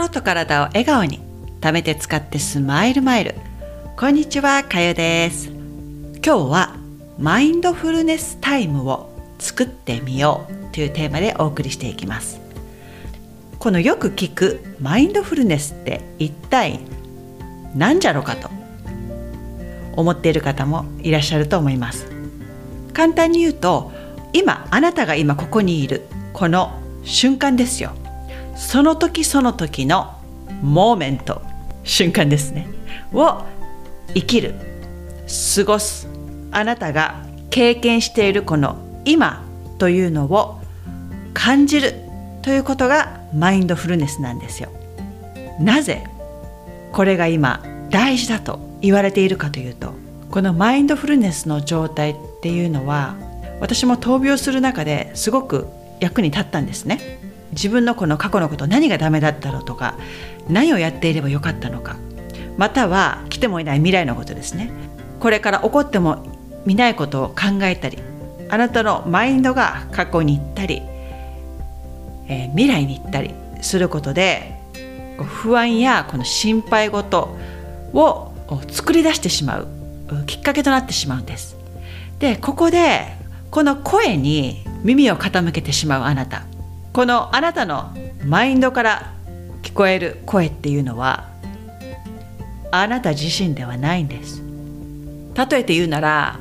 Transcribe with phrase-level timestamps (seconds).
[0.00, 1.20] 心と体を笑顔に
[1.60, 3.34] 貯めて使ってスマイルマイル。
[3.98, 5.48] こんにちはかよです。
[6.24, 6.76] 今日は
[7.18, 12.40] マインドフルネスタイムを作ってみようというテーマでお送りしていきます。
[13.58, 16.80] このよく聞くマインドフルネスって一体
[17.74, 18.48] 何じゃろかと。
[19.96, 22.10] 思っている方もいらっしゃると思います。
[22.94, 23.92] 簡単に言うと
[24.32, 27.92] 今あなたが今ここにいるこの瞬間ですよ。
[28.60, 30.14] その時その時の
[30.62, 31.40] モーメント。
[31.82, 32.68] 瞬間ですね。
[33.12, 33.42] を
[34.14, 34.54] 生きる
[35.56, 36.06] 過ごす
[36.52, 39.42] あなたが経験しているこの今
[39.78, 40.60] というのを
[41.32, 41.94] 感じる
[42.42, 44.68] ということがマインドフルネスなんですよ。
[45.58, 46.04] なぜ
[46.92, 49.94] これが今大事だと言われているかというと
[50.30, 53.16] このマインドフルネスの状態っていうのは
[53.60, 55.66] 私も闘病する中ですごく
[55.98, 57.29] 役に立ったんですね。
[57.52, 59.96] 自分のこの過去のこと何がダメだったのとか
[60.48, 61.96] 何をやっていればよかったのか
[62.56, 64.70] または来てもいない未来のことですね。
[65.18, 66.24] これから起こっても
[66.66, 67.98] 見ないことを考えたり
[68.48, 70.82] あなたのマインドが過去に行ったり、
[72.28, 74.58] えー、未来に行ったりすることで
[75.18, 77.36] 不安やこの心配事
[77.92, 78.32] を
[78.68, 79.68] 作り出してしまう
[80.26, 81.56] きっかけとなってしまうんです。
[82.18, 83.16] でここで
[83.50, 86.44] この声に耳を傾けてしまうあなた。
[86.92, 89.12] このあなたのマインドから
[89.62, 91.28] 聞こえる声っていうのは
[92.72, 94.42] あなた自身ではないんです。
[95.34, 96.38] 例えて言うなら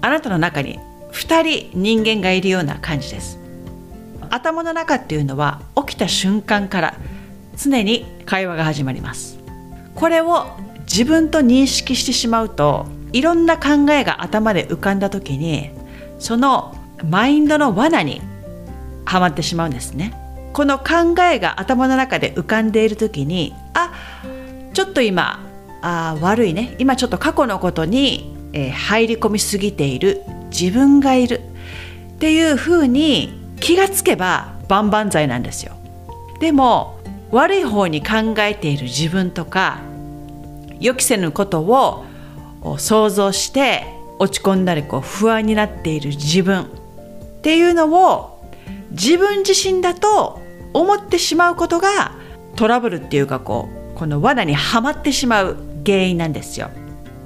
[0.00, 0.78] あなたの中に
[1.12, 3.38] 2人人間がいるような感じです。
[4.30, 6.94] 頭の中っていうのは起きた瞬間から
[7.56, 9.38] 常に会話が始まります。
[9.94, 10.46] これを
[10.86, 15.70] 自分と認識してしまうといろんな考えが頭で浮かんだ時に
[16.18, 16.76] その
[17.08, 18.20] マインドの罠に
[19.04, 20.14] はまってしまうんですね。
[20.52, 23.92] この考えが頭の中で浮かんでいる時にあ
[24.72, 25.40] ちょっと今
[25.82, 26.74] あ悪いね。
[26.78, 30.22] 今ちょっと過去のことに、えー、入り込みすぎている。
[30.50, 31.40] 自分がいる。
[32.14, 35.74] っていうふうに気がつけば万々歳なんですよ。
[36.40, 36.98] でも
[37.30, 38.84] 悪い方に考えている。
[38.84, 39.78] 自分とか
[40.80, 42.04] 予期せぬことを
[42.78, 43.84] 想像して
[44.18, 46.62] 落ち込んだりこう不安になっている自分。
[46.62, 46.66] っ
[47.42, 48.33] ていうのを
[48.94, 50.40] 自分自身だと
[50.72, 52.12] 思ってしまうことが
[52.56, 56.70] トラブルっていうかこうこの罠にはまってしまう原因なんですよ。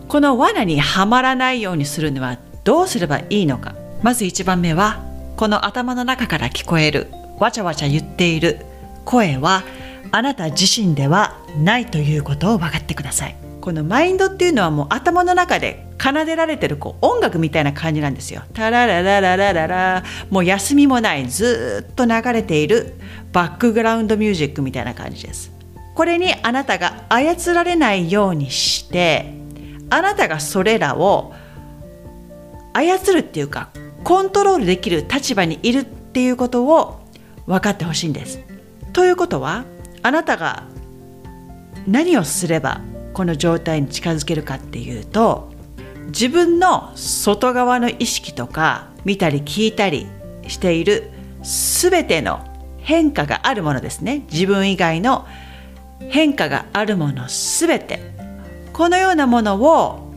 [0.09, 3.75] この罠にはまらないようにするにはどうすればいいのか。
[4.03, 5.03] まず1番目は
[5.37, 7.09] この頭の中から聞こえる
[7.39, 8.65] わちゃわちゃ言っている
[9.05, 9.62] 声は
[10.11, 13.47] あなた自身ではないということを分かってください。
[13.69, 18.41] このマインドっていうのはもう頭の中で奏でられてるこう音楽みたいな感じなんですよ。
[18.55, 22.95] タラララララララもう休みもないずっと流れている
[23.31, 25.53] バックグラウンドミュージックみたいな感じです。
[25.95, 29.34] これにあなたが操られないようにして
[29.91, 31.35] あなたがそれらを
[32.73, 33.69] 操るっていうか
[34.03, 37.03] コントロールできる立場にいるっていうことを
[37.45, 38.41] 分かってほしいんです。
[38.95, 39.67] ということは
[40.03, 40.62] あなたが
[41.87, 42.81] 何をすれば
[43.19, 45.51] この状態に近づけるかっていうと
[46.06, 50.06] 自分の外側の意識とか見たり聞いたり
[50.47, 51.11] している
[51.43, 52.47] 全ての
[52.79, 54.23] 変化があるものですね。
[54.31, 55.27] 自分以外の
[55.99, 58.12] 変化があるもの全て。
[58.73, 60.12] このようなものを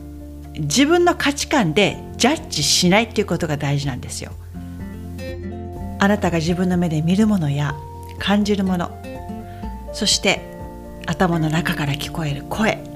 [0.54, 4.30] 自分の価値観でジャッジしないっていうことが大事なんですよ。
[5.98, 7.74] あなたが自分の目で見るものや
[8.20, 8.96] 感じるもの
[9.92, 10.40] そして
[11.06, 12.91] 頭の中から聞こえる声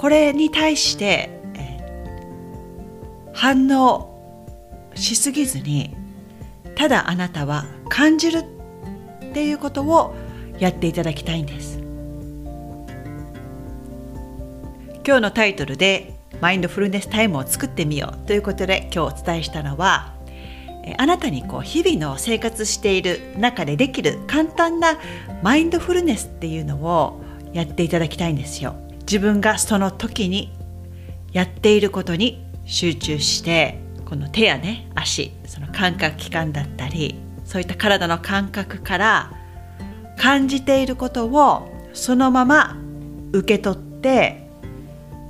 [0.00, 1.28] これに対して
[3.34, 4.08] 反応
[4.94, 5.94] しすぎずに
[6.74, 8.44] ただあなたは感じるっ
[9.34, 10.14] ていうことを
[10.58, 11.80] やっていただきたいんです
[15.06, 20.14] 今日のタイトルでマインドフルネスタイムを作ってみようということで今日お伝えしたのは
[20.96, 24.98] あなたにこう日々の生活している中でできる簡単な
[25.42, 27.20] マインドフルネスっていうのを
[27.52, 28.76] やっていただきたいんですよ。
[29.10, 30.52] 自分がその時に
[31.32, 39.32] やっていることに集中してこの手やね足その感覚器官だったりそういった体の感覚から
[40.16, 42.76] 感じていることをそのまま
[43.32, 44.48] 受け取って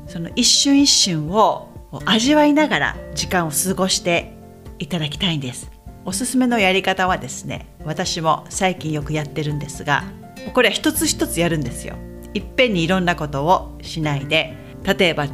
[0.09, 1.71] その一瞬一瞬を
[2.05, 4.35] 味わいながら時間を過ごして
[4.79, 5.71] いただきたいんです。
[6.05, 10.05] おすすめのやり方はですね私も最近よくやってるんですが
[10.53, 11.97] これは一つ一つやるんですよ。
[12.35, 14.55] いっぺんにいろんなことをしないで
[14.85, 15.27] 例えば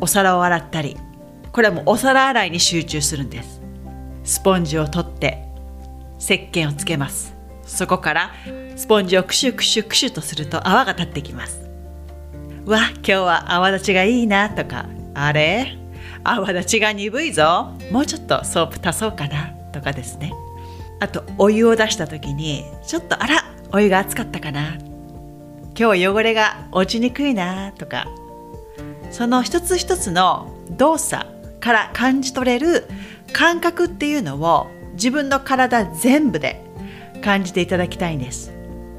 [0.00, 0.96] お皿を洗ったり
[1.52, 3.60] これはもうお皿洗いに集中するんです。
[4.22, 5.44] スポンジを取って
[6.18, 7.34] 石鹸をつけます。
[7.64, 8.32] そこから
[8.76, 11.60] スポンジをクシュクシュクシュとすると泡が立ってきます。
[12.66, 15.76] わ今日は泡立ちがいいなとかあれ？
[16.22, 17.72] 泡立ちが鈍いぞ。
[17.90, 20.32] もうちょっとソープ足そうかなとかですね。
[21.00, 24.78] あとお湯を出した時にちょっとあらお湯が熱かったかな
[25.80, 28.06] 今日汚れが落ちにくいなとか
[29.10, 31.24] その一つ一つの動作
[31.58, 32.86] から感じ取れる
[33.32, 36.62] 感覚っていうのを自分の体全部で
[37.24, 38.52] 感じていただきたいんです。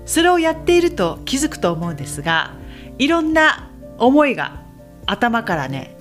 [0.07, 2.55] それをやっていると気づくと思うんですが
[2.97, 3.69] いろんな
[3.99, 4.63] 思いが
[5.05, 5.95] 頭からね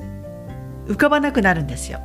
[0.87, 2.00] 浮かばなくなるんですよ、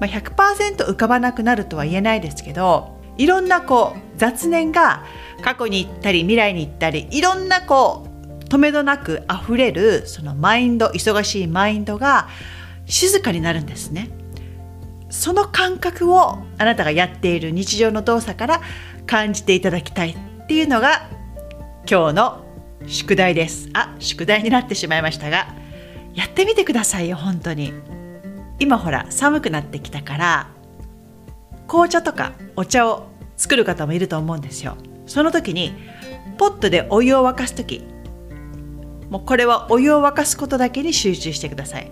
[0.00, 5.04] まあ、100%浮かばなくなるとは言えないですけどいろんなこう雑念が
[5.42, 8.11] 過去に行ったり未来に行ったりいろんなこう
[8.52, 12.28] 止めどなく溢れるそのマインド忙しいマインドが
[12.84, 14.10] 静かになるんですね。
[15.08, 18.60] その感覚をあなたがやっている日常の動作から
[19.06, 21.08] 感じていただきたいっていうのが
[21.90, 22.44] 今日の
[22.86, 23.70] 宿題です。
[23.72, 25.46] あ宿題になってしまいましたが
[26.12, 27.72] やってみてくださいよ本当に。
[28.58, 30.50] 今ほら寒くなってきたから
[31.68, 33.08] 紅茶とかお茶を
[33.38, 34.76] 作る方もいると思うんですよ。
[35.06, 35.72] その時に
[36.36, 37.90] ポットでお湯を沸かす時
[39.12, 41.90] もうこれはお湯を沸かすことだけに集中してください。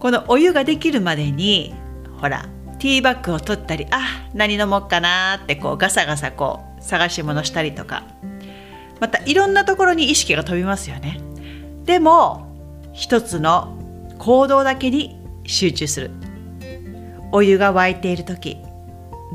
[0.00, 1.74] このお湯ができるまでに
[2.22, 2.48] ほら
[2.78, 8.04] ティーバッグを取ったりあ何飲もうかなってこうガサガサこう探し物したりとか。
[8.98, 11.20] またいろんなところに意識が飛びますよね。
[11.84, 12.50] でも
[12.94, 13.76] 一つの
[14.18, 16.10] 行動だけに集中する。
[17.30, 18.56] お湯が沸いている時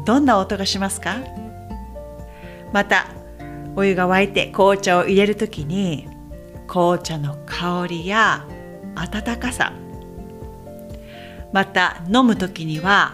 [0.03, 1.17] どんな音がしますか？
[2.73, 3.05] また
[3.75, 6.07] お湯が沸いて紅茶を入れる時に
[6.73, 8.47] 紅茶の香りや
[8.95, 9.73] 温かさ。
[11.51, 13.13] また飲む時には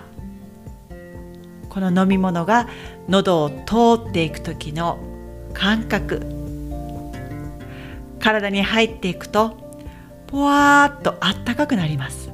[1.67, 2.69] この飲み物が
[3.09, 4.97] 喉を通っていく時の
[5.53, 6.21] 感覚。
[8.21, 9.57] 体に入っていくと
[10.27, 12.31] ぽわーっとあったかくなります。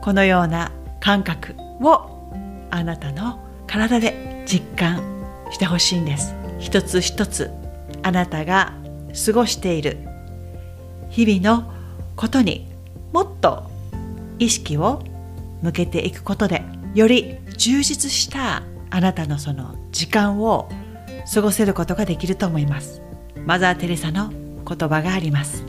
[0.00, 2.30] このような感覚を
[2.70, 5.02] あなたの体で実感
[5.50, 6.34] してほしいんです。
[6.60, 7.50] 一つ一つ
[8.02, 8.72] あなたが
[9.26, 10.13] 過ごしている
[11.14, 11.72] 日々の
[12.16, 12.66] ことに
[13.12, 13.70] もっと
[14.40, 15.00] 意識を
[15.62, 16.62] 向けていくことで
[16.92, 20.68] より充実したあなたのその時間を
[21.32, 23.00] 過ごせることができると思います。
[23.46, 24.32] マザー・テレサの
[24.66, 25.64] 言葉があります。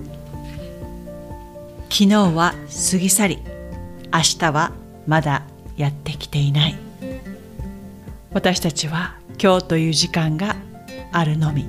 [1.92, 2.56] 昨日は
[2.92, 3.40] 過ぎ去り
[4.12, 4.72] 明日は
[5.06, 5.44] まだ
[5.78, 6.76] やってきていない。
[8.34, 10.56] 私たちは今日という時間が
[11.12, 11.68] あるのみ。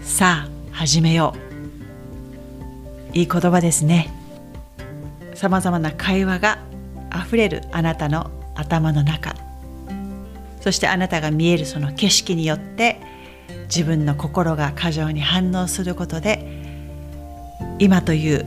[0.00, 1.43] さあ始めよう。
[3.14, 4.10] いい言葉ですね。
[5.34, 6.58] さまざまな会話が
[7.10, 9.34] あふれるあなたの頭の中。
[10.60, 13.00] そしてあなたが見えるその景色によって
[13.66, 16.62] 自分の心が過剰に反応することで
[17.78, 18.46] 今という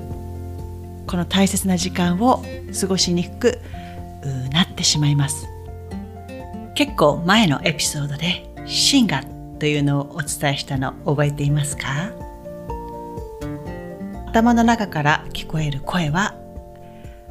[1.07, 2.43] この大切な時間を
[2.79, 3.59] 過ごしにくく
[4.51, 5.47] なってしまいます。
[6.75, 9.23] 結構前のエピソードで「シンガ」
[9.59, 12.11] というのをお伝えしたの覚えていますか？
[14.27, 16.35] 頭の中から聞こえる声は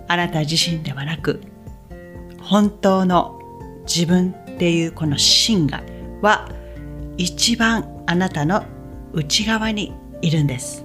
[0.09, 1.43] あなた自身ではなく
[2.41, 3.39] 本当の
[3.87, 5.83] 自分っていうこの芯が
[6.23, 6.49] は
[7.19, 8.65] 一番あなたの
[9.13, 10.85] 内側にいるんです。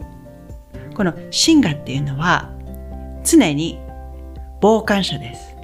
[0.95, 2.51] この芯がっていうのは
[3.23, 3.79] 常に
[4.61, 5.55] 傍観者です。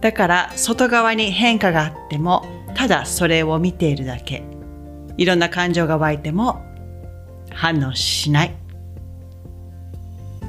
[0.00, 4.44] だから外側に変化があってもただそれを見ているだけ。
[5.16, 6.64] いろんな感情が湧いても
[7.52, 8.59] 反応しない。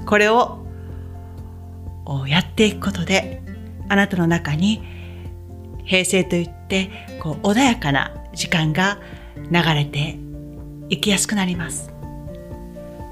[0.05, 0.65] これを
[2.27, 3.41] やっていくことで
[3.89, 4.83] あなたの中に
[5.83, 6.89] 平静といって
[7.19, 8.99] こう穏やかな時間が
[9.51, 10.17] 流れて
[10.89, 11.91] いきやすくなります。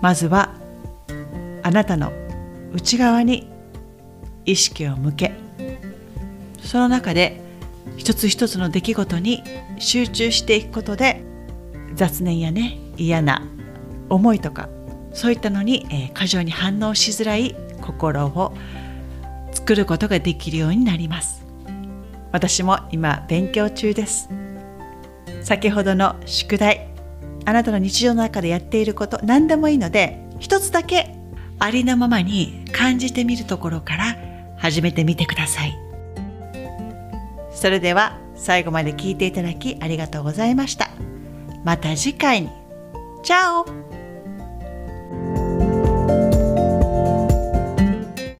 [0.01, 0.53] まずは
[1.63, 2.11] あなたの
[2.73, 3.49] 内側に
[4.45, 5.33] 意識を向け
[6.61, 7.41] その中で
[7.97, 9.43] 一つ一つの出来事に
[9.77, 11.23] 集中していくことで
[11.95, 13.43] 雑念やね嫌な
[14.09, 14.69] 思いとか
[15.13, 18.53] そういったのに、えー、過剰に反応しづらい心を
[19.51, 21.45] 作ることができるようになります。
[22.31, 24.29] 私も今勉強中です。
[25.41, 26.87] 先ほどの宿題
[27.45, 31.15] あなたの日常の中でやっていること何でもいいので一つだけ
[31.57, 34.17] ありのままに感じてみるところから
[34.57, 35.77] 始めてみてください。
[37.51, 40.89] それでは最後まで聞いていただきありがとうございました。
[41.65, 42.49] また次回に。
[43.21, 43.88] チャオ。